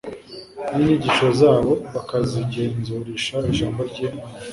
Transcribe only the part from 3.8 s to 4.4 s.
ry'Imana,